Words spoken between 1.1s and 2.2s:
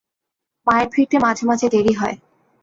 মাঝে মাঝে দেরী হয়।